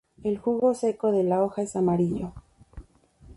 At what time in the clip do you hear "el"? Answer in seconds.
0.23-0.39